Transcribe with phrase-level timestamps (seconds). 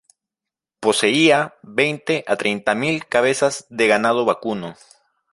[0.83, 1.39] Poseía
[1.79, 4.73] veinte a treinta mil cabezas de ganado vacuno.